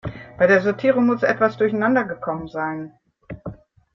[0.39, 2.97] Bei der Sortierung muss etwas durcheinander gekommen sein.